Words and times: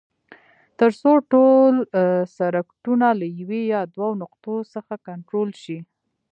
تر 0.79 0.91
څو 1.01 1.11
ټول 1.31 1.73
سرکټونه 2.37 3.07
له 3.19 3.27
یوې 3.39 3.61
یا 3.73 3.81
دوو 3.95 4.09
نقطو 4.21 4.55
څخه 4.73 4.93
کنټرول 5.07 5.49
شي. 5.63 5.77